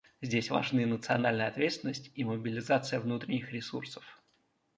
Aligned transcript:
Здесь 0.19 0.49
важны 0.49 0.87
национальная 0.87 1.47
ответственность 1.47 2.09
и 2.15 2.23
мобилизация 2.23 2.99
внутренних 2.99 3.51
ресурсов. 3.51 4.03